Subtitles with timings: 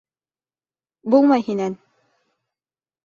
[1.15, 1.77] Булмай һинән!